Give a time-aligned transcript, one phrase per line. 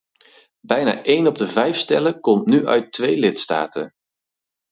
[0.65, 3.91] Bijna één op de vijf stellen komt nu uit twee lidstaten.